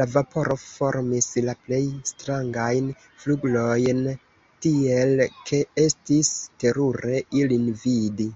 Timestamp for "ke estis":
5.52-6.36